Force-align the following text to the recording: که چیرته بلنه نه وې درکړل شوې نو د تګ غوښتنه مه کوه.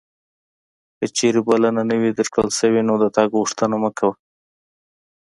که 0.97 1.05
چیرته 1.17 1.41
بلنه 1.47 1.81
نه 1.89 1.95
وې 2.01 2.11
درکړل 2.17 2.49
شوې 2.59 2.81
نو 2.87 2.93
د 3.03 3.05
تګ 3.15 3.29
غوښتنه 3.39 3.75
مه 3.83 3.91
کوه. 3.97 4.15